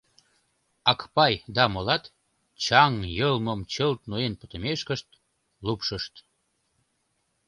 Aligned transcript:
Акпай 0.91 1.33
да 1.55 1.63
молат— 1.73 2.03
чаҥ 2.63 2.93
йылмым 3.17 3.61
чылт 3.73 4.01
ноен 4.09 4.33
пытымешкышт 4.39 5.07
лупшышт. 5.65 6.13